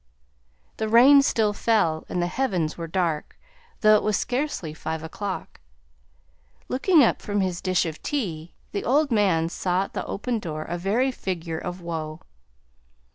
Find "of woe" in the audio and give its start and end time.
11.59-12.19